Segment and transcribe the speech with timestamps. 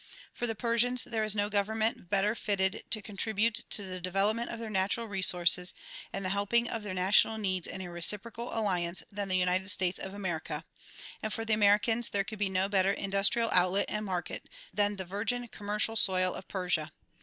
[0.33, 4.57] For the Persians there is no government better fitted to contribute to the development of
[4.57, 5.75] their natural resources
[6.11, 9.99] and the helping of their national needs in a reciprocal alliance than the United States
[9.99, 10.65] of America;
[11.21, 14.95] and for the Americans there could be no better indus trial outlet and market than
[14.95, 16.91] the virgin commercial soil of Persia.